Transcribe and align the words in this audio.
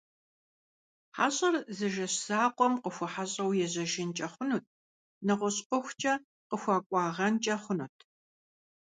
Хьэщӏэр 1.15 1.55
зы 1.77 1.87
жэщ 1.93 2.13
закъуэм 2.25 2.73
къыхуэхьэщӏэу 2.83 3.51
ежьэжынкӏэ 3.65 4.27
хъунут, 4.33 4.65
нэгъуэщӏ 5.25 5.63
ӏуэхукӏэ 5.67 6.13
къыхуэкӏуагъэнкӏэ 6.49 7.55
хъунут. 7.63 7.97